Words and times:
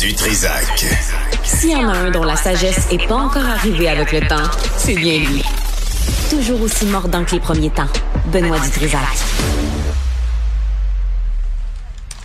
du 0.00 0.14
Trisac. 0.14 0.84
S'il 1.42 1.70
y 1.70 1.74
en 1.74 1.88
a 1.88 1.96
un 1.96 2.10
dont 2.10 2.22
la 2.22 2.36
sagesse 2.36 2.90
n'est 2.90 3.04
pas 3.06 3.16
encore 3.16 3.44
arrivée 3.44 3.88
avec 3.88 4.12
le 4.12 4.20
temps, 4.20 4.48
c'est 4.76 4.94
bien 4.94 5.18
lui. 5.18 5.42
Toujours 6.30 6.60
aussi 6.60 6.86
mordant 6.86 7.24
que 7.24 7.32
les 7.32 7.40
premiers 7.40 7.70
temps. 7.70 7.88
Benoît 8.26 8.60
Dutrisac. 8.60 9.00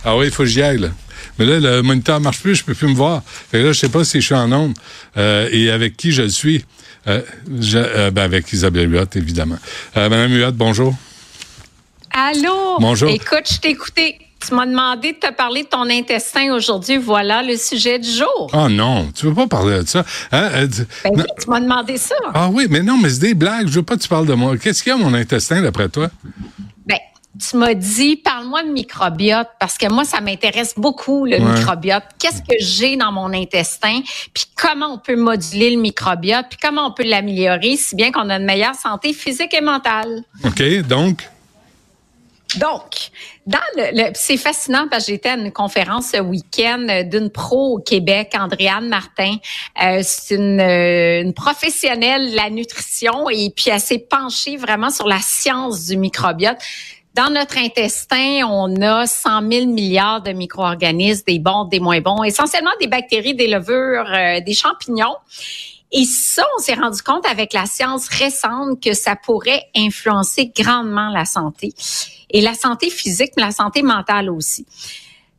Ah 0.04 0.16
oui, 0.16 0.26
il 0.26 0.32
faut 0.32 0.44
que 0.44 0.48
j'y 0.48 0.62
aille, 0.62 0.78
là. 0.78 0.88
Mais 1.38 1.46
là, 1.46 1.58
le 1.58 1.82
moniteur 1.82 2.20
marche 2.20 2.40
plus, 2.40 2.54
je 2.54 2.64
peux 2.64 2.74
plus 2.74 2.88
me 2.88 2.94
voir. 2.94 3.22
Fait 3.26 3.58
que 3.58 3.64
là, 3.64 3.72
je 3.72 3.78
sais 3.80 3.88
pas 3.88 4.04
si 4.04 4.20
je 4.20 4.26
suis 4.26 4.34
en 4.34 4.52
onde 4.52 4.74
euh, 5.16 5.48
et 5.50 5.70
avec 5.70 5.96
qui 5.96 6.12
je 6.12 6.22
le 6.22 6.28
suis? 6.28 6.64
Euh, 7.08 7.22
je, 7.60 7.78
euh, 7.78 8.10
ben 8.10 8.22
avec 8.22 8.52
Isabelle 8.52 8.92
Huot, 8.92 9.06
évidemment. 9.14 9.58
Euh, 9.96 10.08
Madame 10.08 10.32
Huot, 10.32 10.52
bonjour. 10.52 10.94
Allô? 12.12 12.78
Bonjour. 12.78 13.10
Écoute, 13.10 13.50
je 13.50 13.58
t'ai 13.58 13.70
écouté. 13.70 14.23
Tu 14.46 14.54
m'as 14.54 14.66
demandé 14.66 15.12
de 15.12 15.18
te 15.18 15.32
parler 15.32 15.62
de 15.62 15.68
ton 15.68 15.88
intestin 15.88 16.52
aujourd'hui. 16.54 16.96
Voilà 16.96 17.42
le 17.42 17.56
sujet 17.56 17.98
du 17.98 18.10
jour. 18.10 18.50
Oh 18.52 18.68
non, 18.68 19.10
tu 19.14 19.26
veux 19.26 19.34
pas 19.34 19.46
parler 19.46 19.82
de 19.82 19.88
ça. 19.88 20.04
Hein? 20.32 20.50
Euh, 20.54 20.66
tu- 20.68 20.86
Ben 21.04 21.10
oui, 21.14 21.22
tu 21.40 21.48
m'as 21.48 21.60
demandé 21.60 21.96
ça. 21.96 22.14
Ah 22.34 22.48
oui, 22.52 22.66
mais 22.68 22.82
non, 22.82 22.96
mais 22.98 23.08
c'est 23.10 23.20
des 23.20 23.34
blagues. 23.34 23.66
Je 23.68 23.74
veux 23.74 23.82
pas 23.82 23.96
que 23.96 24.02
tu 24.02 24.08
parles 24.08 24.26
de 24.26 24.34
moi. 24.34 24.56
Qu'est-ce 24.58 24.82
qu'il 24.82 24.90
y 24.90 24.94
a, 24.94 24.98
mon 24.98 25.14
intestin, 25.14 25.62
d'après 25.62 25.88
toi? 25.88 26.08
Ben, 26.86 26.98
tu 27.40 27.56
m'as 27.56 27.74
dit, 27.74 28.16
parle-moi 28.16 28.62
de 28.64 28.68
microbiote, 28.68 29.48
parce 29.58 29.76
que 29.78 29.90
moi, 29.92 30.04
ça 30.04 30.20
m'intéresse 30.20 30.74
beaucoup, 30.76 31.24
le 31.24 31.38
Ouais. 31.38 31.40
microbiote. 31.58 32.04
Qu'est-ce 32.18 32.40
que 32.42 32.54
j'ai 32.60 32.96
dans 32.96 33.12
mon 33.12 33.32
intestin, 33.32 34.00
puis 34.32 34.44
comment 34.56 34.94
on 34.94 34.98
peut 34.98 35.16
moduler 35.16 35.70
le 35.74 35.80
microbiote, 35.80 36.46
puis 36.50 36.58
comment 36.62 36.86
on 36.88 36.92
peut 36.92 37.04
l'améliorer, 37.04 37.76
si 37.76 37.96
bien 37.96 38.12
qu'on 38.12 38.28
a 38.30 38.36
une 38.36 38.44
meilleure 38.44 38.74
santé 38.76 39.12
physique 39.12 39.54
et 39.54 39.60
mentale? 39.60 40.22
OK, 40.44 40.62
donc, 40.86 41.28
Donc, 42.58 43.10
dans 43.46 43.58
le, 43.76 43.90
le- 43.92 44.10
c'est 44.14 44.36
fascinant 44.36 44.86
parce 44.90 45.06
que 45.06 45.12
j'étais 45.12 45.30
à 45.30 45.34
une 45.36 45.52
conférence 45.52 46.10
ce 46.12 46.20
week-end 46.20 47.04
d'une 47.04 47.30
pro 47.30 47.76
au 47.76 47.78
Québec, 47.80 48.32
Andréane 48.38 48.88
Martin. 48.88 49.36
Euh, 49.82 50.00
c'est 50.02 50.34
une, 50.36 50.60
euh, 50.60 51.22
une 51.22 51.34
professionnelle 51.34 52.30
de 52.30 52.36
la 52.36 52.50
nutrition 52.50 53.28
et 53.30 53.50
puis 53.50 53.70
elle 53.70 53.80
s'est 53.80 53.98
penchée 53.98 54.56
vraiment 54.56 54.90
sur 54.90 55.06
la 55.08 55.18
science 55.20 55.86
du 55.86 55.96
microbiote. 55.96 56.58
Dans 57.14 57.30
notre 57.30 57.58
intestin, 57.58 58.40
on 58.48 58.80
a 58.82 59.06
100 59.06 59.48
000 59.50 59.66
milliards 59.66 60.20
de 60.20 60.32
micro-organismes, 60.32 61.22
des 61.28 61.38
bons, 61.38 61.64
des 61.64 61.78
moins 61.78 62.00
bons, 62.00 62.24
essentiellement 62.24 62.72
des 62.80 62.88
bactéries, 62.88 63.34
des 63.34 63.46
levures, 63.46 64.06
euh, 64.12 64.40
des 64.40 64.54
champignons. 64.54 65.14
Et 65.96 66.04
ça, 66.04 66.44
on 66.58 66.60
s'est 66.60 66.74
rendu 66.74 67.00
compte 67.02 67.24
avec 67.24 67.52
la 67.52 67.66
science 67.66 68.08
récente 68.08 68.82
que 68.82 68.94
ça 68.94 69.14
pourrait 69.14 69.62
influencer 69.76 70.52
grandement 70.54 71.08
la 71.08 71.24
santé. 71.24 71.72
Et 72.30 72.40
la 72.40 72.54
santé 72.54 72.90
physique, 72.90 73.30
mais 73.36 73.44
la 73.44 73.52
santé 73.52 73.82
mentale 73.82 74.28
aussi. 74.28 74.66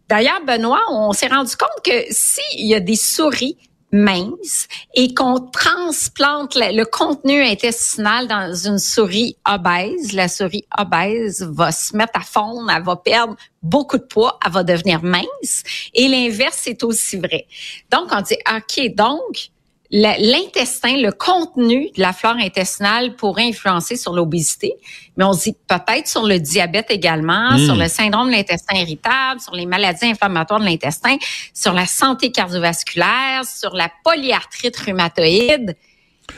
D'ailleurs, 0.07 0.39
Benoît, 0.47 0.81
on 0.91 1.11
s'est 1.11 1.27
rendu 1.27 1.57
compte 1.57 1.83
que 1.83 2.05
s'il 2.09 2.67
y 2.67 2.73
a 2.73 2.79
des 2.79 2.95
souris 2.95 3.57
minces 3.91 4.67
et 4.93 5.13
qu'on 5.13 5.39
transplante 5.39 6.55
le, 6.55 6.83
contenu 6.85 7.41
intestinal 7.43 8.27
dans 8.27 8.53
une 8.53 8.79
souris 8.79 9.37
obèse, 9.45 10.13
la 10.13 10.29
souris 10.29 10.65
obèse 10.77 11.43
va 11.51 11.73
se 11.73 11.95
mettre 11.97 12.17
à 12.17 12.23
fondre, 12.23 12.71
elle 12.73 12.83
va 12.83 12.95
perdre 12.95 13.35
beaucoup 13.61 13.97
de 13.97 14.03
poids, 14.03 14.39
elle 14.45 14.53
va 14.53 14.63
devenir 14.63 15.03
mince. 15.03 15.63
Et 15.93 16.07
l'inverse 16.07 16.65
est 16.67 16.83
aussi 16.83 17.17
vrai. 17.17 17.45
Donc, 17.91 18.07
on 18.11 18.21
dit, 18.21 18.37
OK, 18.55 18.95
donc, 18.95 19.51
l'intestin, 19.91 20.97
le 20.97 21.11
contenu 21.11 21.89
de 21.95 22.01
la 22.01 22.13
flore 22.13 22.35
intestinale 22.39 23.15
pourrait 23.15 23.47
influencer 23.47 23.95
sur 23.95 24.13
l'obésité, 24.13 24.73
mais 25.17 25.23
on 25.23 25.31
dit 25.31 25.55
peut-être 25.67 26.07
sur 26.07 26.23
le 26.23 26.39
diabète 26.39 26.87
également, 26.89 27.51
Mm. 27.51 27.65
sur 27.65 27.75
le 27.75 27.87
syndrome 27.87 28.27
de 28.27 28.33
l'intestin 28.35 28.75
irritable, 28.75 29.39
sur 29.39 29.53
les 29.53 29.65
maladies 29.65 30.05
inflammatoires 30.07 30.59
de 30.59 30.65
l'intestin, 30.65 31.17
sur 31.53 31.73
la 31.73 31.85
santé 31.85 32.31
cardiovasculaire, 32.31 33.43
sur 33.45 33.73
la 33.73 33.89
polyarthrite 34.03 34.75
rhumatoïde, 34.77 35.75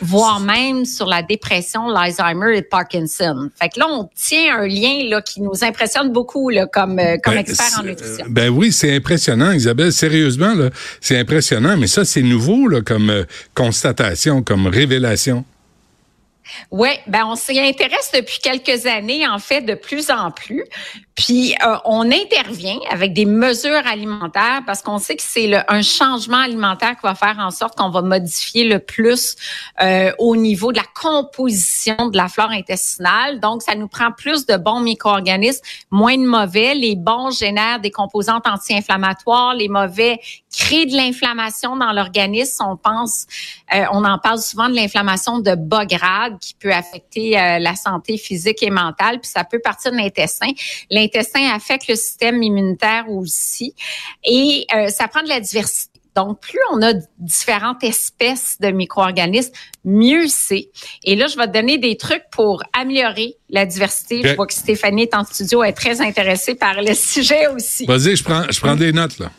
voire 0.02 0.40
même 0.40 0.86
sur 0.86 1.06
la 1.08 1.22
dépression, 1.22 1.88
l'Alzheimer 1.88 2.58
et 2.58 2.62
Parkinson. 2.62 3.50
Fait 3.60 3.70
que 3.70 3.80
là, 3.80 3.88
on 3.90 4.10
tient 4.16 4.58
un 4.60 4.68
lien 4.68 5.08
là 5.10 5.22
qui 5.22 5.42
nous 5.42 5.64
impressionne 5.64 6.12
beaucoup 6.12 6.50
là, 6.50 6.68
comme, 6.68 7.00
euh, 7.00 7.18
comme 7.24 7.34
Ben, 7.36 7.40
expert 7.42 7.66
en 7.80 7.82
c'est- 7.82 7.88
nutrition. 7.90 8.26
Ben 8.30 8.50
oui, 8.50 8.72
c'est 8.72 8.96
impressionnant, 8.96 9.52
Isabelle. 9.52 9.92
Sérieusement, 9.92 10.54
là, 10.54 10.70
c'est 11.02 11.18
impressionnant. 11.20 11.76
Mais 11.78 11.88
ça, 11.88 12.06
c'est 12.06 12.22
nouveau 12.22 12.68
là, 12.68 12.82
comme 12.82 13.10
euh, 13.10 13.24
constatation, 13.54 14.42
comme 14.44 14.68
révélation. 14.68 15.46
Oui, 16.72 16.90
ben 17.08 17.24
on 17.26 17.36
s'y 17.36 17.60
intéresse 17.60 18.12
depuis 18.14 18.40
quelques 18.40 18.86
années, 18.86 19.28
en 19.28 19.40
fait, 19.40 19.62
de 19.62 19.74
plus 19.74 20.10
en 20.10 20.32
plus. 20.32 20.64
Puis 21.16 21.56
euh, 21.66 21.78
on 21.84 22.12
intervient 22.12 22.78
avec 22.92 23.14
des 23.14 23.26
mesures 23.26 23.88
alimentaires 23.88 24.62
parce 24.68 24.84
qu'on 24.84 25.00
sait 25.00 25.16
que 25.16 25.24
c'est 25.24 25.52
un 25.68 25.82
changement 25.82 26.38
alimentaire 26.38 26.96
qui 26.96 27.02
va 27.02 27.16
faire 27.16 27.38
en 27.40 27.50
sorte 27.50 27.76
qu'on 27.76 27.90
va 27.90 28.04
modifier 28.04 28.66
le 28.66 28.78
plus 28.78 29.36
euh, 29.82 30.12
au 30.20 30.36
niveau 30.36 30.72
de 30.72 30.78
la 30.78 30.86
composition 30.94 32.10
de 32.10 32.18
la 32.18 32.28
flore 32.28 32.52
intestinale. 32.52 33.40
Donc, 33.40 33.64
ça 33.64 33.74
nous 33.74 33.88
prend 33.88 34.12
plus 34.12 34.46
de 34.46 34.58
bons 34.58 34.80
micro-organismes, 34.80 35.62
moins 35.90 36.18
de 36.18 36.26
mauvais. 36.26 36.76
Les 36.76 36.96
bons 36.96 37.32
génèrent 37.32 37.80
des 37.80 37.92
composantes 37.92 38.46
anti-inflammatoires, 38.46 39.56
les 39.56 39.70
mauvais 39.70 40.20
créent 40.58 40.88
de 40.88 40.96
l'inflammation 40.96 41.76
dans 41.76 41.92
l'organisme. 41.92 42.66
On 42.68 42.78
pense, 42.78 43.28
euh, 43.74 43.84
on 43.92 44.04
en 44.04 44.18
parle 44.18 44.40
souvent 44.40 44.70
de 44.70 44.76
l'inflammation 44.76 45.40
de 45.40 45.54
bas 45.56 45.86
grade 45.86 46.40
qui 46.40 46.56
peut 46.56 46.74
affecter 46.74 47.40
euh, 47.40 47.60
la 47.60 47.76
santé 47.76 48.18
physique 48.18 48.64
et 48.64 48.72
mentale, 48.72 49.20
puis 49.20 49.30
ça 49.30 49.44
peut 49.44 49.60
partir 49.60 49.92
de 49.92 49.98
l'intestin. 49.98 50.50
L'intestin 50.90 51.54
affecte 51.54 51.88
le 51.88 51.96
système 51.96 52.42
immunitaire 52.42 53.10
aussi, 53.10 53.76
et 54.24 54.66
euh, 54.74 54.88
ça 54.90 55.08
prend 55.08 55.22
de 55.22 55.30
la 55.30 55.40
diversité. 55.40 55.92
Donc, 56.16 56.40
plus 56.40 56.58
on 56.74 56.82
a 56.82 56.94
différentes 57.20 57.84
espèces 57.84 58.58
de 58.60 58.70
micro-organismes, 58.70 59.52
mieux 59.86 60.26
c'est. 60.28 60.72
Et 61.04 61.16
là, 61.16 61.28
je 61.28 61.38
vais 61.38 61.46
te 61.46 61.54
donner 61.54 61.78
des 61.78 61.96
trucs 61.96 62.24
pour 62.32 62.64
améliorer 62.74 63.36
la 63.52 63.68
diversité. 63.68 64.24
Je 64.24 64.34
vois 64.34 64.48
que 64.48 64.54
Stéphanie 64.56 65.04
est 65.04 65.14
en 65.14 65.24
studio, 65.24 65.62
elle 65.62 65.70
est 65.70 65.74
très 65.74 66.02
intéressée 66.02 66.56
par 66.56 66.82
le 66.82 66.94
sujet 66.96 67.46
aussi. 67.46 67.86
Vas-y, 67.86 68.16
je 68.16 68.24
prends, 68.24 68.46
je 68.50 68.60
prends 68.60 68.76
des 68.76 68.92
notes, 68.92 69.20
là. 69.20 69.30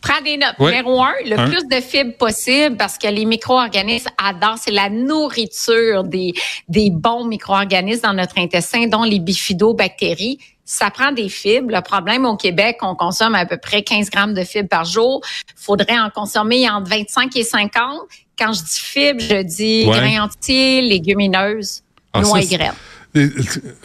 Prends 0.00 0.20
des 0.22 0.36
notes. 0.36 0.54
Oui. 0.58 0.66
Numéro 0.70 1.02
un, 1.02 1.12
le 1.24 1.38
Un. 1.38 1.48
plus 1.48 1.66
de 1.66 1.80
fibres 1.80 2.16
possible 2.16 2.76
parce 2.76 2.98
que 2.98 3.08
les 3.08 3.24
micro-organismes 3.24 4.10
adorent, 4.22 4.58
c'est 4.58 4.70
la 4.70 4.88
nourriture 4.90 6.04
des, 6.04 6.32
des 6.68 6.90
bons 6.90 7.24
micro-organismes 7.24 8.02
dans 8.02 8.14
notre 8.14 8.38
intestin, 8.38 8.86
dont 8.86 9.02
les 9.02 9.18
bifidobactéries. 9.18 10.38
Ça 10.64 10.90
prend 10.90 11.12
des 11.12 11.28
fibres. 11.30 11.72
Le 11.74 11.80
problème 11.80 12.26
au 12.26 12.36
Québec, 12.36 12.76
on 12.82 12.94
consomme 12.94 13.34
à 13.34 13.46
peu 13.46 13.56
près 13.56 13.82
15 13.82 14.10
grammes 14.10 14.34
de 14.34 14.44
fibres 14.44 14.68
par 14.68 14.84
jour. 14.84 15.20
faudrait 15.56 15.98
en 15.98 16.10
consommer 16.10 16.68
entre 16.68 16.90
25 16.90 17.34
et 17.36 17.42
50. 17.44 18.00
Quand 18.38 18.52
je 18.52 18.60
dis 18.62 18.78
fibres, 18.78 19.20
je 19.22 19.42
dis 19.42 19.84
Ouais. 19.86 19.96
grains 19.96 20.24
entiers, 20.24 20.82
légumineuses, 20.82 21.82
Ah, 22.12 22.20
noix 22.20 22.40
et 22.42 22.46
graines. 22.46 22.72
Des- 23.14 23.30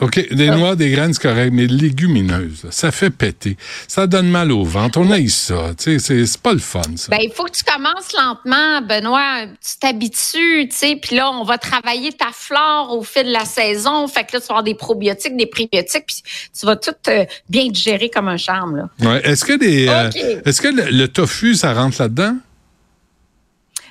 OK, 0.01 0.33
des 0.33 0.49
noix, 0.49 0.75
des 0.75 0.89
graines, 0.91 1.13
c'est 1.13 1.21
correct, 1.21 1.51
mais 1.53 1.65
légumineuses, 1.65 2.65
là, 2.65 2.71
ça 2.71 2.91
fait 2.91 3.09
péter. 3.09 3.55
Ça 3.87 4.05
donne 4.05 4.27
mal 4.29 4.51
au 4.51 4.63
ventre. 4.63 4.99
On 4.99 5.09
aille 5.11 5.29
ça. 5.29 5.71
C'est- 5.77 5.97
c'est 5.99 6.41
pas 6.41 6.53
le 6.53 6.59
fun, 6.59 6.81
ça. 6.97 7.09
Ben, 7.09 7.19
il 7.21 7.31
faut 7.33 7.45
que 7.45 7.51
tu 7.51 7.63
commences 7.63 8.11
lentement, 8.13 8.81
Benoît. 8.81 9.45
Tu 9.61 9.79
t'habitues, 9.79 10.67
tu 10.69 10.75
sais, 10.75 10.99
puis 11.01 11.15
là, 11.15 11.31
on 11.31 11.43
va 11.45 11.57
travailler 11.57 12.11
ta 12.11 12.27
flore 12.33 12.95
au 12.97 13.03
fil 13.03 13.23
de 13.25 13.31
la 13.31 13.45
saison. 13.45 14.07
Fait 14.07 14.23
que 14.25 14.33
là, 14.33 14.41
tu 14.41 14.47
vas 14.47 14.55
avoir 14.55 14.63
des 14.63 14.75
probiotiques, 14.75 15.37
des 15.37 15.45
prébiotiques, 15.47 16.05
puis 16.05 16.21
tu 16.59 16.65
vas 16.65 16.75
tout 16.75 16.91
euh, 17.07 17.25
bien 17.49 17.67
digérer 17.69 18.09
comme 18.09 18.27
un 18.27 18.37
charme, 18.37 18.75
là. 18.75 18.89
Ouais. 18.99 19.21
Est-ce 19.23 19.45
que, 19.45 19.53
des, 19.57 19.87
euh, 19.87 20.09
OK. 20.09 20.15
est-ce 20.45 20.61
que 20.61 20.67
le, 20.67 20.89
le 20.91 21.07
tofu, 21.07 21.55
ça 21.55 21.73
rentre 21.73 22.01
là-dedans? 22.01 22.35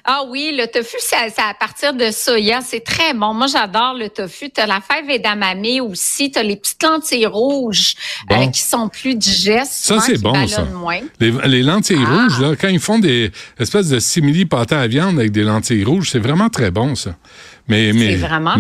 Ah 0.04 0.22
oui, 0.28 0.52
le 0.58 0.66
tofu, 0.66 0.96
c'est 0.98 1.14
à 1.16 1.54
partir 1.54 1.94
de 1.94 2.10
soya. 2.10 2.60
C'est 2.60 2.80
très 2.82 3.14
bon. 3.14 3.34
Moi, 3.34 3.46
j'adore 3.46 3.94
le 3.94 4.08
tofu. 4.08 4.50
Tu 4.50 4.60
as 4.60 4.66
la 4.66 4.80
fève 4.80 5.08
edamame 5.08 5.62
aussi. 5.88 6.30
Tu 6.32 6.38
as 6.38 6.42
les 6.42 6.56
petites 6.56 6.82
lentilles 6.82 7.26
rouges 7.26 7.94
Bon. 8.28 8.42
euh, 8.42 8.46
qui 8.50 8.60
sont 8.62 8.88
plus 8.88 9.14
digestes. 9.14 9.84
Ça, 9.84 10.00
c'est 10.00 10.20
bon, 10.20 10.46
ça. 10.48 10.64
moins. 10.64 10.98
Les, 11.20 11.30
les 11.46 11.62
lentilles 11.62 12.04
Ah. 12.04 12.10
rouges, 12.24 12.40
là, 12.40 12.56
quand 12.60 12.68
ils 12.68 12.80
font 12.80 12.98
des 12.98 13.30
espèces 13.60 13.90
de 13.90 14.00
simili 14.00 14.44
pâtés 14.44 14.74
à 14.74 14.88
viande 14.88 15.18
avec 15.20 15.30
des 15.30 15.44
lentilles 15.44 15.84
rouges, 15.84 16.10
c'est 16.10 16.18
vraiment 16.18 16.48
très 16.48 16.72
bon, 16.72 16.96
ça. 16.96 17.14
Mais, 17.68 17.92
mais, 17.92 18.16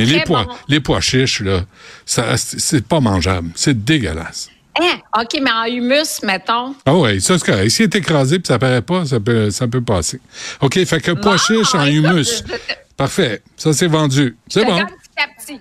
les, 0.06 0.20
pois, 0.24 0.46
les 0.68 0.78
pois 0.78 1.00
chiches, 1.00 1.40
là, 1.40 1.62
c'est 2.06 2.86
pas 2.86 3.00
mangeable. 3.00 3.50
C'est 3.56 3.84
dégueulasse. 3.84 4.48
Hein? 4.80 5.00
OK, 5.20 5.38
mais 5.42 5.50
en 5.50 5.64
humus, 5.66 6.22
mettons. 6.22 6.74
Ah 6.86 6.94
oui, 6.94 7.20
ça 7.20 7.38
c'est 7.38 7.44
correct. 7.44 7.68
S'il 7.70 7.84
est 7.84 7.94
écrasé 7.94 8.38
puis 8.38 8.46
ça 8.48 8.58
paraît 8.58 8.80
pas, 8.82 9.04
ça 9.04 9.20
peut, 9.20 9.50
ça 9.50 9.68
peut 9.68 9.82
passer. 9.82 10.20
OK, 10.60 10.82
fait 10.84 11.00
que 11.00 11.10
pois 11.12 11.32
Bon, 11.32 11.36
chiches 11.38 11.74
en 11.74 11.84
humus. 11.86 12.42
je- 12.46 12.54
Parfait. 12.96 13.42
Ça, 13.56 13.72
c'est 13.72 13.86
vendu. 13.86 14.36
C'est 14.48 14.64
bon. 14.64 14.76
garde 14.76 14.88
petit 14.90 15.22
à 15.24 15.28
petit. 15.58 15.60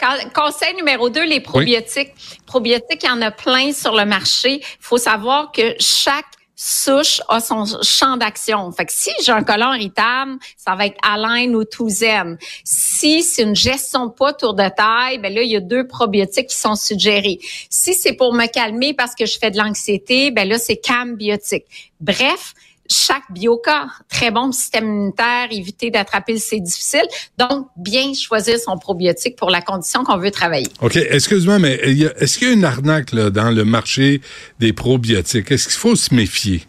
Quand- 0.00 0.42
Conseil 0.42 0.74
numéro 0.76 1.10
deux, 1.10 1.24
les 1.26 1.40
probiotiques. 1.40 2.12
Probiotiques, 2.46 3.02
il 3.02 3.06
y 3.06 3.10
en 3.10 3.20
a 3.20 3.30
plein 3.32 3.72
sur 3.72 3.94
le 3.96 4.04
marché. 4.04 4.60
Il 4.62 4.76
faut 4.80 4.98
savoir 4.98 5.50
que 5.50 5.74
chaque 5.80 6.24
souche 6.60 7.22
a 7.28 7.38
son 7.38 7.64
champ 7.82 8.16
d'action. 8.16 8.70
Fait 8.72 8.84
que 8.84 8.92
si 8.92 9.10
j'ai 9.24 9.30
un 9.30 9.44
colon 9.44 9.72
irritable, 9.74 10.38
ça 10.56 10.74
va 10.74 10.86
être 10.86 10.98
Alain 11.02 11.54
ou 11.54 11.64
Touzen. 11.64 12.36
Si 12.64 13.22
c'est 13.22 13.44
une 13.44 13.54
gestion 13.54 14.06
de 14.06 14.10
poids 14.10 14.32
tour 14.32 14.54
de 14.54 14.68
taille, 14.68 15.18
ben 15.18 15.32
là, 15.32 15.42
il 15.42 15.50
y 15.50 15.56
a 15.56 15.60
deux 15.60 15.86
probiotiques 15.86 16.48
qui 16.48 16.56
sont 16.56 16.74
suggérés. 16.74 17.38
Si 17.70 17.94
c'est 17.94 18.14
pour 18.14 18.34
me 18.34 18.46
calmer 18.46 18.92
parce 18.92 19.14
que 19.14 19.24
je 19.24 19.38
fais 19.38 19.52
de 19.52 19.56
l'anxiété, 19.56 20.32
ben 20.32 20.48
là, 20.48 20.58
c'est 20.58 20.78
Cam 20.78 21.14
Biotique. 21.14 21.64
Bref, 22.00 22.54
chaque 22.88 23.30
bioca. 23.30 23.86
Très 24.08 24.30
bon 24.30 24.52
système 24.52 24.84
immunitaire, 24.86 25.48
éviter 25.50 25.90
d'attraper 25.90 26.32
le 26.34 26.38
C 26.38 26.60
difficile. 26.60 27.06
Donc, 27.38 27.68
bien 27.76 28.14
choisir 28.14 28.58
son 28.58 28.78
probiotique 28.78 29.36
pour 29.36 29.50
la 29.50 29.60
condition 29.60 30.04
qu'on 30.04 30.18
veut 30.18 30.30
travailler. 30.30 30.68
OK. 30.80 30.96
Excuse-moi, 30.96 31.58
mais 31.58 31.74
est-ce 31.74 32.38
qu'il 32.38 32.48
y 32.48 32.50
a 32.50 32.54
une 32.54 32.64
arnaque 32.64 33.14
dans 33.14 33.50
le 33.50 33.64
marché 33.64 34.20
des 34.58 34.72
probiotiques? 34.72 35.50
Est-ce 35.50 35.68
qu'il 35.68 35.78
faut 35.78 35.96
se 35.96 36.14
méfier? 36.14 36.62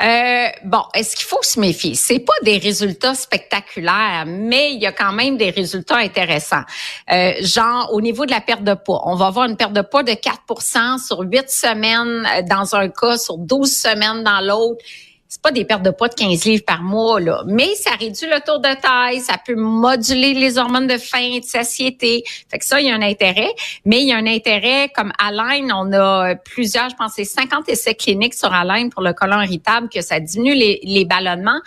Euh, 0.00 0.46
bon, 0.64 0.82
est-ce 0.94 1.16
qu'il 1.16 1.26
faut 1.26 1.42
se 1.42 1.58
méfier? 1.58 1.94
C'est 1.94 2.20
pas 2.20 2.34
des 2.42 2.58
résultats 2.58 3.14
spectaculaires, 3.14 4.24
mais 4.26 4.72
il 4.72 4.80
y 4.80 4.86
a 4.86 4.92
quand 4.92 5.12
même 5.12 5.36
des 5.36 5.50
résultats 5.50 5.96
intéressants. 5.96 6.62
Euh, 7.10 7.32
genre, 7.40 7.90
au 7.92 8.00
niveau 8.00 8.24
de 8.24 8.30
la 8.30 8.40
perte 8.40 8.62
de 8.62 8.74
poids, 8.74 9.02
on 9.06 9.16
va 9.16 9.26
avoir 9.26 9.46
une 9.46 9.56
perte 9.56 9.72
de 9.72 9.82
poids 9.82 10.04
de 10.04 10.12
4% 10.12 11.04
sur 11.04 11.20
8 11.20 11.50
semaines 11.50 12.26
euh, 12.26 12.42
dans 12.42 12.76
un 12.76 12.88
cas, 12.88 13.18
sur 13.18 13.38
12 13.38 13.70
semaines 13.70 14.22
dans 14.22 14.40
l'autre 14.40 14.84
c'est 15.28 15.42
pas 15.42 15.52
des 15.52 15.66
pertes 15.66 15.82
de 15.82 15.90
poids 15.90 16.08
de 16.08 16.14
15 16.14 16.44
livres 16.46 16.64
par 16.66 16.82
mois, 16.82 17.20
là. 17.20 17.42
Mais 17.46 17.74
ça 17.74 17.90
réduit 17.90 18.26
le 18.26 18.40
taux 18.40 18.56
de 18.58 18.80
taille, 18.80 19.20
ça 19.20 19.34
peut 19.44 19.54
moduler 19.54 20.32
les 20.32 20.56
hormones 20.56 20.86
de 20.86 20.96
faim 20.96 21.32
et 21.34 21.40
de 21.40 21.44
satiété. 21.44 22.24
Fait 22.50 22.58
que 22.58 22.64
ça, 22.64 22.80
il 22.80 22.86
y 22.86 22.90
a 22.90 22.94
un 22.94 23.02
intérêt. 23.02 23.50
Mais 23.84 24.00
il 24.00 24.08
y 24.08 24.12
a 24.12 24.16
un 24.16 24.26
intérêt, 24.26 24.90
comme 24.94 25.12
Align, 25.18 25.70
on 25.70 25.92
a 25.92 26.34
plusieurs, 26.34 26.88
je 26.88 26.96
pense, 26.96 27.12
c'est 27.16 27.24
50 27.24 27.68
essais 27.68 27.94
cliniques 27.94 28.34
sur 28.34 28.52
Align 28.52 28.88
pour 28.88 29.02
le 29.02 29.12
colon 29.12 29.42
irritable, 29.42 29.90
que 29.90 30.00
ça 30.00 30.18
diminue 30.18 30.54
les, 30.54 30.80
les 30.82 31.04
ballonnements 31.04 31.60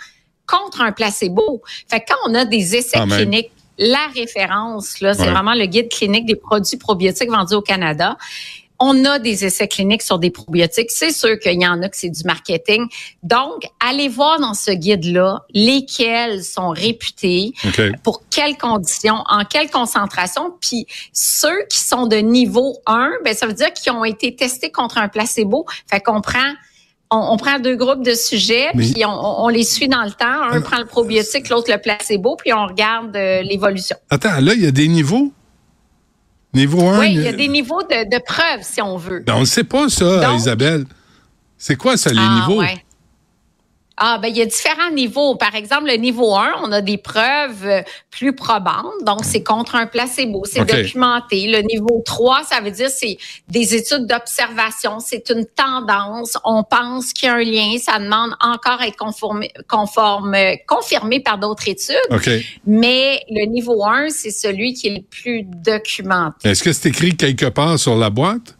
contre 0.44 0.80
un 0.80 0.90
placebo. 0.90 1.62
Fait 1.88 2.00
que 2.00 2.06
quand 2.08 2.30
on 2.30 2.34
a 2.34 2.44
des 2.44 2.74
essais 2.74 2.98
cliniques, 2.98 3.52
la 3.78 4.08
référence, 4.14 5.00
là, 5.00 5.14
c'est 5.14 5.30
vraiment 5.30 5.54
le 5.54 5.66
guide 5.66 5.88
clinique 5.88 6.26
des 6.26 6.36
produits 6.36 6.76
probiotiques 6.76 7.30
vendus 7.30 7.54
au 7.54 7.62
Canada 7.62 8.16
on 8.84 9.04
a 9.04 9.20
des 9.20 9.44
essais 9.44 9.68
cliniques 9.68 10.02
sur 10.02 10.18
des 10.18 10.30
probiotiques. 10.30 10.90
C'est 10.90 11.12
sûr 11.12 11.38
qu'il 11.38 11.62
y 11.62 11.66
en 11.66 11.80
a 11.82 11.88
que 11.88 11.96
c'est 11.96 12.10
du 12.10 12.24
marketing. 12.24 12.88
Donc, 13.22 13.62
allez 13.78 14.08
voir 14.08 14.40
dans 14.40 14.54
ce 14.54 14.72
guide-là 14.72 15.44
lesquels 15.54 16.42
sont 16.42 16.70
réputés, 16.70 17.52
pour 18.02 18.24
quelles 18.28 18.56
conditions, 18.56 19.22
en 19.28 19.44
quelle 19.44 19.70
concentration. 19.70 20.52
Puis 20.60 20.86
ceux 21.12 21.64
qui 21.70 21.78
sont 21.78 22.08
de 22.08 22.16
niveau 22.16 22.76
1, 22.86 23.12
ben 23.24 23.34
ça 23.34 23.46
veut 23.46 23.52
dire 23.52 23.72
qu'ils 23.72 23.92
ont 23.92 24.04
été 24.04 24.34
testés 24.34 24.72
contre 24.72 24.98
un 24.98 25.06
placebo. 25.06 25.64
Fait 25.88 26.00
qu'on 26.00 26.20
prend 26.20 26.52
on, 27.14 27.36
prend 27.36 27.58
deux 27.58 27.76
groupes 27.76 28.02
de 28.02 28.14
sujets, 28.14 28.70
puis 28.74 29.04
on, 29.06 29.48
les 29.48 29.64
suit 29.64 29.86
dans 29.86 30.02
le 30.02 30.10
temps. 30.10 30.42
Un 30.50 30.62
prend 30.62 30.78
le 30.78 30.86
probiotique, 30.86 31.50
l'autre 31.50 31.70
le 31.70 31.78
placebo, 31.78 32.36
puis 32.36 32.54
on 32.54 32.66
regarde 32.66 33.14
euh, 33.14 33.42
l'évolution. 33.42 33.96
Attends, 34.08 34.40
là, 34.40 34.54
il 34.54 34.62
y 34.62 34.66
a 34.66 34.70
des 34.70 34.88
niveaux? 34.88 35.30
Niveau 36.54 36.86
1? 36.86 36.98
Oui, 36.98 37.14
il 37.14 37.22
y 37.22 37.28
a 37.28 37.32
des 37.32 37.48
niveaux 37.48 37.82
de, 37.82 38.10
de 38.10 38.22
preuves, 38.22 38.62
si 38.62 38.82
on 38.82 38.96
veut. 38.96 39.20
Ben, 39.20 39.34
on 39.34 39.40
ne 39.40 39.44
sait 39.44 39.64
pas 39.64 39.88
ça, 39.88 40.34
Isabelle. 40.34 40.84
C'est 41.56 41.76
quoi 41.76 41.96
ça, 41.96 42.10
les 42.10 42.18
ah, 42.18 42.46
niveaux? 42.46 42.62
Ah, 43.96 44.18
ben, 44.20 44.28
il 44.28 44.36
y 44.36 44.42
a 44.42 44.46
différents 44.46 44.90
niveaux. 44.90 45.36
Par 45.36 45.54
exemple, 45.54 45.86
le 45.86 45.96
niveau 45.96 46.34
1, 46.34 46.54
on 46.62 46.72
a 46.72 46.80
des 46.80 46.98
preuves 46.98 47.64
euh, 47.64 47.82
plus 48.10 48.34
probantes. 48.34 48.92
Donc, 49.04 49.24
c'est 49.24 49.42
contre 49.42 49.74
un 49.74 49.86
placebo. 49.86 50.44
C'est 50.44 50.64
documenté. 50.64 51.46
Le 51.46 51.60
niveau 51.60 52.02
3, 52.04 52.44
ça 52.44 52.60
veut 52.60 52.70
dire 52.70 52.88
c'est 52.88 53.18
des 53.48 53.74
études 53.74 54.06
d'observation. 54.06 54.98
C'est 55.00 55.30
une 55.30 55.44
tendance. 55.46 56.38
On 56.44 56.64
pense 56.64 57.12
qu'il 57.12 57.26
y 57.26 57.30
a 57.30 57.34
un 57.34 57.44
lien. 57.44 57.76
Ça 57.78 57.98
demande 57.98 58.34
encore 58.40 58.80
à 58.80 58.86
être 58.86 58.96
conformé, 58.96 59.52
conforme, 59.68 60.36
confirmé 60.66 61.20
par 61.20 61.38
d'autres 61.38 61.68
études. 61.68 61.96
Mais 62.66 63.22
le 63.30 63.46
niveau 63.46 63.84
1, 63.84 64.08
c'est 64.10 64.30
celui 64.30 64.74
qui 64.74 64.88
est 64.88 64.96
le 64.96 65.02
plus 65.02 65.42
documenté. 65.44 66.48
Est-ce 66.48 66.62
que 66.62 66.72
c'est 66.72 66.88
écrit 66.88 67.16
quelque 67.16 67.46
part 67.46 67.78
sur 67.78 67.96
la 67.96 68.10
boîte? 68.10 68.56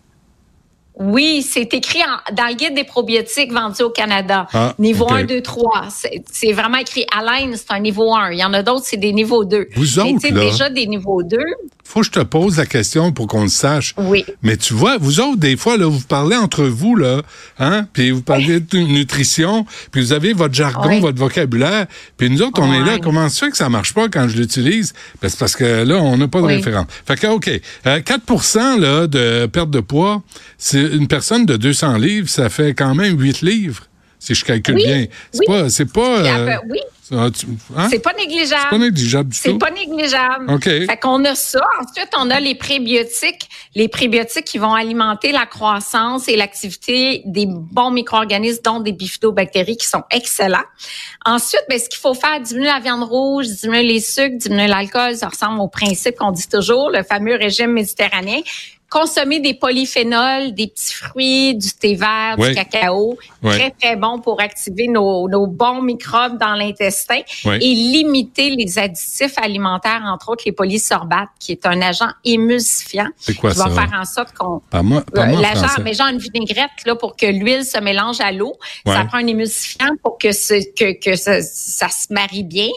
Oui, 0.95 1.47
c'est 1.49 1.73
écrit 1.73 2.01
dans 2.33 2.47
le 2.47 2.55
guide 2.55 2.75
des 2.75 2.85
probiotiques 2.85 3.53
vendus 3.53 3.83
au 3.83 3.91
Canada. 3.91 4.47
Ah, 4.53 4.75
niveau 4.79 5.11
1, 5.11 5.25
2, 5.25 5.41
3. 5.41 5.89
C'est 6.31 6.53
vraiment 6.53 6.79
écrit 6.79 7.07
Alain, 7.17 7.53
c'est 7.55 7.71
un 7.71 7.81
niveau 7.81 8.15
1. 8.15 8.33
Il 8.33 8.39
y 8.39 8.45
en 8.45 8.53
a 8.53 8.63
d'autres, 8.63 8.85
c'est 8.85 8.99
des 8.99 9.13
niveaux 9.13 9.45
2. 9.45 9.69
Vous 9.75 9.99
autres, 9.99 10.29
là, 10.29 10.31
déjà 10.31 10.69
des 10.69 10.87
niveaux 10.87 11.23
2. 11.23 11.39
Faut 11.85 12.01
que 12.01 12.07
je 12.07 12.11
te 12.11 12.21
pose 12.21 12.57
la 12.57 12.65
question 12.65 13.13
pour 13.13 13.27
qu'on 13.27 13.43
le 13.43 13.49
sache. 13.49 13.95
Oui. 13.99 14.25
Mais 14.43 14.57
tu 14.57 14.73
vois, 14.73 14.97
vous 14.99 15.21
autres, 15.21 15.37
des 15.37 15.57
fois, 15.57 15.77
là, 15.77 15.87
vous 15.87 16.01
parlez 16.01 16.37
entre 16.37 16.65
vous, 16.65 16.97
là, 16.97 17.21
hein, 17.59 17.87
puis 17.93 18.11
vous 18.13 18.23
parlez 18.23 18.61
de 18.61 18.79
nutrition, 18.79 19.67
puis 19.91 20.01
vous 20.01 20.13
avez 20.15 20.33
votre 20.33 20.55
jargon, 20.55 21.01
votre 21.01 21.19
vocabulaire, 21.19 21.87
puis 22.17 22.31
nous 22.31 22.41
autres, 22.41 22.63
on 22.63 22.73
est 22.73 22.85
là. 22.85 22.99
Comment 22.99 23.29
ça 23.29 23.47
fait 23.47 23.51
que 23.51 23.59
ça 23.59 23.69
marche 23.69 23.93
pas 23.93 24.09
quand 24.09 24.27
je 24.29 24.37
l'utilise? 24.37 24.95
Ben, 25.21 25.29
c'est 25.29 25.39
parce 25.39 25.55
que 25.55 25.83
là, 25.83 25.97
on 25.97 26.17
n'a 26.17 26.29
pas 26.29 26.41
de 26.41 26.47
référence. 26.47 26.87
Fait 27.07 27.17
que, 27.17 27.27
OK, 27.27 27.51
4 27.85 28.11
euh, 28.57 28.79
là, 28.79 29.07
de 29.07 29.47
perte 29.47 29.71
de 29.71 29.81
poids, 29.81 30.23
c'est 30.57 30.82
une 30.83 31.09
personne 31.09 31.47
de 31.47 31.57
200 31.57 31.99
livres, 31.99 32.29
ça 32.29 32.49
fait 32.49 32.75
quand 32.75 32.95
même 32.95 33.19
8 33.19 33.43
livres, 33.43 33.85
si 34.19 34.35
je 34.35 34.45
calcule 34.45 34.77
bien. 34.77 35.07
C'est 35.33 35.47
pas... 35.47 35.71
C'est 35.71 35.93
pas 35.93 36.19
euh, 36.25 36.57
oui. 36.69 36.81
Hein? 37.15 37.89
C'est 37.91 37.99
pas 37.99 38.15
négligeable. 38.15 38.63
C'est 38.63 38.71
pas 38.71 38.79
négligeable 38.79 39.29
du 39.29 39.37
tout. 39.37 39.43
C'est 39.45 39.59
pas 39.59 39.71
négligeable. 39.71 40.51
OK. 40.51 40.65
Fait 40.65 40.99
qu'on 41.01 41.25
a 41.25 41.35
ça. 41.35 41.61
Ensuite, 41.81 42.11
on 42.19 42.31
a 42.31 42.41
les 42.41 42.55
prébiotiques. 42.55 43.49
Les 43.75 43.89
prébiotiques 43.89 44.45
qui 44.45 44.59
vont 44.59 44.73
alimenter 44.73 45.33
la 45.33 45.45
croissance 45.45 46.29
et 46.29 46.37
l'activité 46.37 47.23
des 47.27 47.47
bons 47.47 47.91
micro-organismes, 47.91 48.63
dont 48.65 48.81
des 48.81 48.93
bifidobactéries 48.93 49.77
qui 49.77 49.87
sont 49.87 50.05
excellents. 50.11 50.65
Ensuite, 51.25 51.65
ben, 51.69 51.79
ce 51.79 51.89
qu'il 51.89 52.01
faut 52.01 52.15
faire, 52.15 52.41
diminuer 52.41 52.69
la 52.69 52.81
viande 52.81 53.05
rouge, 53.05 53.47
diminuer 53.47 53.83
les 53.83 54.01
sucres, 54.01 54.39
diminuer 54.39 54.69
l'alcool. 54.69 55.17
Ça 55.17 55.29
ressemble 55.29 55.61
au 55.61 55.69
principe 55.69 56.17
qu'on 56.17 56.33
dit 56.33 56.49
toujours, 56.49 56.91
le 56.91 57.03
fameux 57.03 57.37
régime 57.37 57.73
méditerranéen 57.73 58.41
consommer 58.93 59.41
des 59.41 59.55
polyphénols, 59.55 60.53
des 60.53 60.67
petits 60.67 60.93
fruits, 60.93 61.55
du 61.55 61.71
thé 61.73 61.95
vert, 61.95 62.37
du 62.37 62.55
cacao. 62.55 63.17
Très, 63.43 63.71
très 63.71 63.97
bon 63.97 64.21
pour 64.21 64.39
activer 64.41 64.87
nos, 64.87 65.47
bons 65.47 65.81
microbes 65.81 66.39
dans 66.39 66.55
l'intestin 66.55 67.21
et 67.47 67.75
limiter 67.75 68.51
les 68.51 68.79
additifs 68.79 69.39
alimentaires, 69.39 70.03
entre 70.05 70.29
autres 70.29 70.43
les 70.45 70.53
polysorbates, 70.53 71.31
qui 71.41 71.53
est 71.53 71.65
un 71.65 71.81
agent 71.81 72.09
émulsifiant. 72.25 73.09
C'est 73.17 73.35
quoi 73.35 73.53
qui 73.53 73.59
va 73.59 73.71
faire 73.71 73.99
en 73.99 74.05
sorte 74.05 74.35
qu'on... 74.35 74.61
Pas 74.69 74.83
moi, 74.83 75.01
pas 75.01 75.25
moi 75.25 75.41
L'agent, 75.41 75.83
mais 75.83 75.95
genre 75.95 76.09
une 76.09 76.19
vinaigrette, 76.19 76.71
là, 76.85 76.95
pour 76.95 77.17
que 77.17 77.27
l'huile 77.27 77.65
se 77.65 77.79
mélange 77.79 78.21
à 78.21 78.31
l'eau. 78.31 78.53
Ça 78.85 79.07
prend 79.07 79.19
un 79.19 79.27
émulsifiant 79.27 79.93
pour 80.03 80.19
que, 80.19 80.33
ce, 80.33 80.55
que, 80.75 81.01
que 81.01 81.17
ça, 81.17 81.41
se 81.41 82.13
marie 82.13 82.45
bien. 82.45 82.69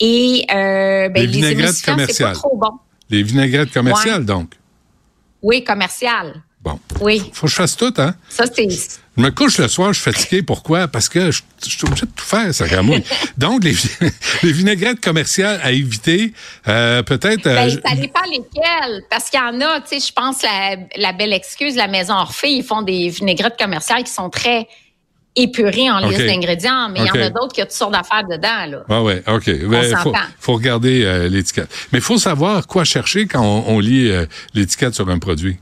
Et 0.00 0.44
euh, 0.48 1.08
ben, 1.08 1.26
les, 1.26 1.50
émulsifiants, 1.50 1.96
c'est 2.08 2.22
pas 2.22 2.32
trop 2.32 2.56
bon. 2.56 2.70
Les 3.10 3.24
vinaigrettes 3.24 3.72
commerciales, 3.72 4.24
donc? 4.24 4.50
Oui, 5.46 5.62
commercial. 5.62 6.42
Bon. 6.60 6.80
Oui. 7.00 7.30
Faut 7.32 7.46
que 7.46 7.52
je 7.52 7.54
fasse 7.54 7.76
tout, 7.76 7.94
hein? 7.98 8.16
Ça, 8.28 8.46
c'est. 8.52 8.68
Je 8.68 9.22
me 9.22 9.30
couche 9.30 9.58
le 9.58 9.68
soir, 9.68 9.92
je 9.92 10.00
suis 10.00 10.10
fatigué. 10.10 10.42
Pourquoi? 10.42 10.88
Parce 10.88 11.08
que 11.08 11.30
je, 11.30 11.40
suis 11.62 11.86
obligé 11.86 12.04
de 12.04 12.10
tout 12.10 12.24
faire, 12.24 12.52
ça 12.52 12.66
ramouille. 12.66 13.04
Donc, 13.38 13.62
les, 13.62 13.74
les, 14.42 14.50
vinaigrettes 14.50 15.00
commerciales 15.00 15.60
à 15.62 15.70
éviter, 15.70 16.32
euh, 16.66 17.04
peut-être. 17.04 17.46
Euh, 17.46 17.54
ben, 17.54 17.70
ça 17.70 17.94
dépend 17.94 18.22
lesquelles. 18.28 19.04
Parce 19.08 19.30
qu'il 19.30 19.38
y 19.38 19.42
en 19.44 19.60
a, 19.60 19.80
tu 19.82 20.00
sais, 20.00 20.08
je 20.08 20.12
pense, 20.12 20.42
la, 20.42 20.78
la 20.96 21.12
belle 21.12 21.32
excuse, 21.32 21.76
la 21.76 21.86
Maison 21.86 22.14
Orphée, 22.14 22.50
ils 22.50 22.64
font 22.64 22.82
des 22.82 23.08
vinaigrettes 23.10 23.56
commerciales 23.56 24.02
qui 24.02 24.12
sont 24.12 24.30
très 24.30 24.66
épurées 25.36 25.90
en 25.90 25.98
liste 25.98 26.24
d'ingrédients, 26.24 26.88
mais 26.88 27.00
il 27.00 27.06
y 27.06 27.10
en 27.10 27.26
a 27.26 27.30
d'autres 27.30 27.52
qui 27.52 27.62
ont 27.62 27.66
toutes 27.66 27.72
sortes 27.72 27.92
d'affaires 27.92 28.24
dedans. 28.28 28.66
Là. 28.66 28.84
Ah 28.88 29.02
ouais, 29.02 29.22
OK. 29.26 29.46
Il 29.46 29.68
ben, 29.68 29.96
faut, 29.98 30.12
faut, 30.40 30.54
regarder 30.54 31.04
euh, 31.04 31.28
l'étiquette. 31.28 31.68
Mais 31.92 31.98
il 31.98 32.02
faut 32.02 32.18
savoir 32.18 32.66
quoi 32.66 32.84
chercher 32.84 33.26
quand 33.26 33.64
on, 33.66 33.78
lit 33.78 34.10
l'étiquette 34.54 34.94
sur 34.94 35.08
un 35.10 35.18
produit. 35.18 35.58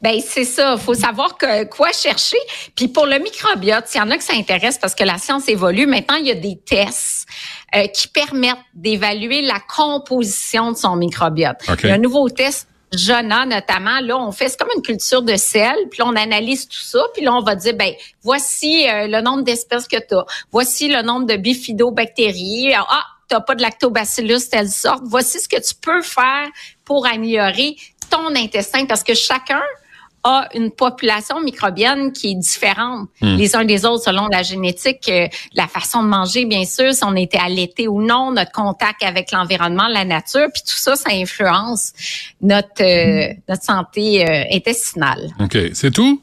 Ben 0.00 0.20
c'est 0.24 0.44
ça, 0.44 0.76
faut 0.76 0.94
savoir 0.94 1.36
que, 1.36 1.64
quoi 1.64 1.90
chercher. 1.92 2.36
Puis 2.76 2.88
pour 2.88 3.06
le 3.06 3.18
microbiote, 3.18 3.86
il 3.94 3.98
y 3.98 4.00
en 4.00 4.10
a 4.10 4.16
que 4.16 4.24
ça 4.24 4.34
intéresse 4.34 4.78
parce 4.78 4.94
que 4.94 5.04
la 5.04 5.18
science 5.18 5.48
évolue. 5.48 5.86
Maintenant, 5.86 6.16
il 6.16 6.26
y 6.26 6.30
a 6.30 6.34
des 6.34 6.56
tests 6.56 7.26
euh, 7.74 7.86
qui 7.88 8.08
permettent 8.08 8.58
d'évaluer 8.74 9.42
la 9.42 9.60
composition 9.60 10.72
de 10.72 10.76
son 10.76 10.96
microbiote. 10.96 11.56
Il 11.82 11.88
y 11.88 11.90
a 11.90 11.94
un 11.94 11.98
nouveau 11.98 12.28
test 12.28 12.68
Jona 12.96 13.46
notamment, 13.46 14.00
là, 14.00 14.16
on 14.18 14.32
fait, 14.32 14.48
c'est 14.48 14.58
comme 14.58 14.70
une 14.76 14.82
culture 14.82 15.22
de 15.22 15.36
sel, 15.36 15.76
puis 15.90 16.00
là, 16.00 16.06
on 16.06 16.16
analyse 16.16 16.68
tout 16.68 16.80
ça, 16.80 17.04
puis 17.14 17.24
là, 17.24 17.34
on 17.34 17.42
va 17.42 17.54
dire, 17.54 17.74
ben, 17.74 17.92
voici 18.22 18.88
euh, 18.88 19.06
le 19.06 19.20
nombre 19.20 19.42
d'espèces 19.42 19.88
que 19.88 19.96
tu 19.96 20.14
as, 20.14 20.24
voici 20.52 20.88
le 20.88 21.02
nombre 21.02 21.26
de 21.26 21.36
bifidobactéries, 21.36 22.74
ah, 22.74 23.04
t'as 23.28 23.40
pas 23.40 23.54
de 23.54 23.62
lactobacillus 23.62 24.48
telle 24.50 24.68
sorte, 24.68 25.02
voici 25.04 25.40
ce 25.40 25.48
que 25.48 25.60
tu 25.60 25.74
peux 25.74 26.02
faire 26.02 26.48
pour 26.84 27.06
améliorer 27.06 27.76
ton 28.10 28.34
intestin 28.34 28.86
parce 28.86 29.02
que 29.02 29.14
chacun 29.14 29.62
a 30.24 30.48
une 30.54 30.70
population 30.70 31.40
microbienne 31.40 32.12
qui 32.12 32.32
est 32.32 32.34
différente 32.34 33.08
hmm. 33.20 33.36
les 33.36 33.54
uns 33.54 33.64
des 33.64 33.84
autres 33.84 34.04
selon 34.04 34.26
la 34.28 34.42
génétique, 34.42 35.08
euh, 35.08 35.28
la 35.54 35.68
façon 35.68 36.02
de 36.02 36.08
manger, 36.08 36.46
bien 36.46 36.64
sûr, 36.64 36.92
si 36.92 37.04
on 37.04 37.14
était 37.14 37.38
allaité 37.38 37.86
ou 37.86 38.02
non, 38.02 38.32
notre 38.32 38.52
contact 38.52 39.02
avec 39.02 39.30
l'environnement, 39.32 39.86
la 39.88 40.04
nature, 40.04 40.48
puis 40.52 40.62
tout 40.62 40.76
ça, 40.76 40.96
ça 40.96 41.10
influence 41.12 41.92
notre, 42.40 42.82
euh, 42.82 43.34
notre 43.48 43.62
santé 43.62 44.26
euh, 44.26 44.44
intestinale. 44.50 45.30
OK. 45.40 45.58
C'est 45.74 45.90
tout? 45.90 46.20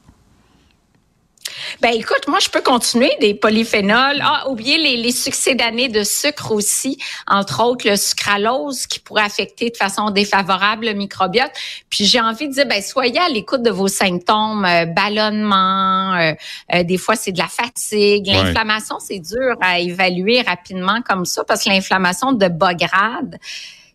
Ben 1.80 1.92
écoute, 1.94 2.28
moi 2.28 2.38
je 2.40 2.48
peux 2.48 2.60
continuer 2.60 3.10
des 3.20 3.34
polyphénols. 3.34 4.20
Ah, 4.22 4.48
oubliez 4.48 4.78
les, 4.78 4.96
les 4.96 5.12
succès 5.12 5.54
d'année 5.54 5.88
de 5.88 6.02
sucre 6.02 6.52
aussi, 6.52 6.98
entre 7.26 7.64
autres 7.64 7.88
le 7.88 7.96
sucralose 7.96 8.86
qui 8.86 9.00
pourrait 9.00 9.22
affecter 9.22 9.70
de 9.70 9.76
façon 9.76 10.10
défavorable 10.10 10.86
le 10.86 10.92
microbiote. 10.92 11.50
Puis 11.90 12.04
j'ai 12.04 12.20
envie 12.20 12.48
de 12.48 12.54
dire, 12.54 12.66
ben 12.66 12.82
soyez 12.82 13.18
à 13.18 13.28
l'écoute 13.28 13.62
de 13.62 13.70
vos 13.70 13.88
symptômes, 13.88 14.64
euh, 14.64 14.86
ballonnement, 14.86 16.14
euh, 16.14 16.32
euh, 16.74 16.82
des 16.82 16.98
fois 16.98 17.16
c'est 17.16 17.32
de 17.32 17.38
la 17.38 17.48
fatigue, 17.48 18.26
l'inflammation 18.26 18.98
c'est 19.00 19.18
dur 19.18 19.56
à 19.60 19.78
évaluer 19.78 20.42
rapidement 20.42 21.00
comme 21.02 21.24
ça 21.24 21.44
parce 21.44 21.64
que 21.64 21.70
l'inflammation 21.70 22.32
de 22.32 22.48
bas 22.48 22.74
grade 22.74 23.38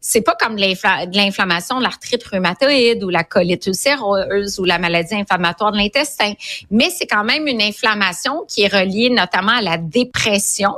c'est 0.01 0.21
pas 0.21 0.35
comme 0.39 0.55
l'inflammation, 0.57 1.79
l'arthrite 1.79 2.23
rhumatoïde 2.23 3.03
ou 3.03 3.09
la 3.09 3.23
colite 3.23 3.65
ulcéreuse 3.67 4.59
ou 4.59 4.63
la 4.63 4.79
maladie 4.79 5.15
inflammatoire 5.15 5.71
de 5.71 5.77
l'intestin, 5.77 6.33
mais 6.71 6.89
c'est 6.89 7.07
quand 7.07 7.23
même 7.23 7.47
une 7.47 7.61
inflammation 7.61 8.45
qui 8.47 8.63
est 8.63 8.73
reliée 8.73 9.09
notamment 9.09 9.53
à 9.53 9.61
la 9.61 9.77
dépression, 9.77 10.71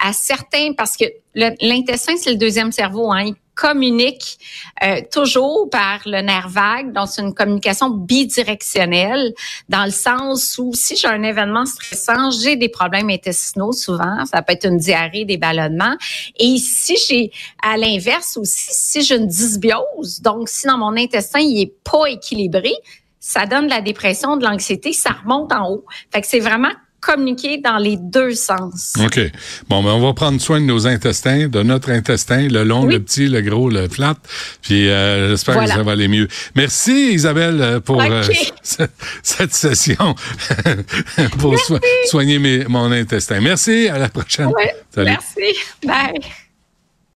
à 0.00 0.12
certains 0.12 0.72
parce 0.76 0.96
que 0.96 1.04
l'intestin 1.34 2.14
c'est 2.16 2.30
le 2.30 2.36
deuxième 2.36 2.72
cerveau, 2.72 3.12
hein, 3.12 3.32
communique 3.58 4.38
euh, 4.84 5.00
toujours 5.10 5.68
par 5.68 6.00
le 6.06 6.20
nerf 6.20 6.48
vague. 6.48 6.92
Donc, 6.92 7.08
c'est 7.08 7.22
une 7.22 7.34
communication 7.34 7.90
bidirectionnelle 7.90 9.34
dans 9.68 9.84
le 9.84 9.90
sens 9.90 10.56
où 10.58 10.72
si 10.74 10.96
j'ai 10.96 11.08
un 11.08 11.24
événement 11.24 11.66
stressant, 11.66 12.30
j'ai 12.30 12.54
des 12.54 12.68
problèmes 12.68 13.10
intestinaux 13.10 13.72
souvent. 13.72 14.24
Ça 14.26 14.42
peut 14.42 14.52
être 14.52 14.66
une 14.66 14.78
diarrhée, 14.78 15.24
des 15.24 15.38
ballonnements. 15.38 15.96
Et 16.38 16.58
si 16.58 16.96
j'ai, 17.08 17.32
à 17.60 17.76
l'inverse 17.76 18.36
aussi, 18.36 18.68
si 18.70 19.02
j'ai 19.02 19.16
une 19.16 19.26
dysbiose, 19.26 20.20
donc 20.22 20.48
si 20.48 20.68
dans 20.68 20.78
mon 20.78 20.96
intestin, 20.96 21.40
il 21.40 21.60
est 21.60 21.74
pas 21.82 22.06
équilibré, 22.06 22.72
ça 23.18 23.46
donne 23.46 23.64
de 23.64 23.70
la 23.70 23.80
dépression, 23.80 24.36
de 24.36 24.44
l'anxiété, 24.44 24.92
ça 24.92 25.10
remonte 25.10 25.52
en 25.52 25.68
haut. 25.70 25.84
Fait 26.12 26.20
que 26.20 26.26
c'est 26.28 26.38
vraiment 26.38 26.70
communiquer 27.08 27.58
dans 27.58 27.78
les 27.78 27.96
deux 27.96 28.34
sens. 28.34 28.94
OK. 29.02 29.20
Bon, 29.68 29.82
ben 29.82 29.90
on 29.90 30.00
va 30.00 30.12
prendre 30.12 30.40
soin 30.40 30.60
de 30.60 30.66
nos 30.66 30.86
intestins, 30.86 31.48
de 31.48 31.62
notre 31.62 31.90
intestin, 31.90 32.48
le 32.48 32.64
long, 32.64 32.84
le 32.84 33.00
petit, 33.00 33.28
le 33.28 33.40
gros, 33.40 33.70
le 33.70 33.88
flat. 33.88 34.14
Puis 34.62 34.88
euh, 34.88 35.30
j'espère 35.30 35.60
que 35.60 35.66
ça 35.66 35.82
va 35.82 35.92
aller 35.92 36.08
mieux. 36.08 36.28
Merci 36.54 37.12
Isabelle 37.12 37.80
pour 37.84 38.02
euh, 38.02 38.22
cette 39.22 39.54
session 39.54 40.14
pour 41.38 41.56
soigner 42.06 42.38
mes, 42.38 42.64
mon 42.64 42.92
intestin. 42.92 43.40
Merci, 43.40 43.88
à 43.88 43.98
la 43.98 44.08
prochaine. 44.08 44.50
Merci. 44.96 45.56
Bye. 45.84 46.47